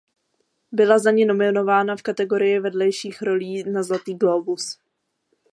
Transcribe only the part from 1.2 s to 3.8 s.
nominována v kategorii vedlejších rolí